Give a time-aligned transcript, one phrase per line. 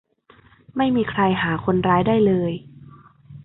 [0.77, 2.51] ไม่มีใครหาคนร้ายได้เลย